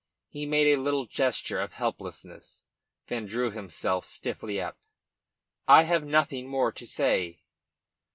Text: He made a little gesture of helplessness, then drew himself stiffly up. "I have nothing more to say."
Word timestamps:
He 0.29 0.47
made 0.47 0.65
a 0.65 0.81
little 0.81 1.05
gesture 1.05 1.61
of 1.61 1.73
helplessness, 1.73 2.63
then 3.05 3.27
drew 3.27 3.51
himself 3.51 4.03
stiffly 4.03 4.59
up. 4.59 4.79
"I 5.67 5.83
have 5.83 6.03
nothing 6.03 6.47
more 6.47 6.71
to 6.71 6.87
say." 6.87 7.43